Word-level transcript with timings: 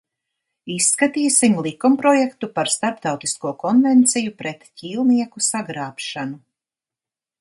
"Izskatīsim 0.75 1.57
likumprojektu 1.67 2.49
"Par 2.57 2.71
Starptautisko 2.77 3.53
konvenciju 3.65 4.33
pret 4.41 4.67
ķīlnieku 4.83 5.45
sagrābšanu"." 5.53 6.41